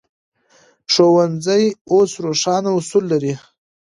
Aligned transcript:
ښوونځي 0.93 1.63
اوس 1.91 2.11
روښانه 2.25 2.69
اصول 2.79 3.03
لري. 3.13 3.33